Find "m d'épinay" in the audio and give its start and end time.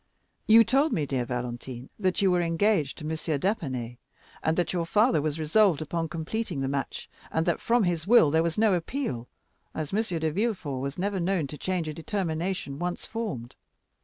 3.05-3.99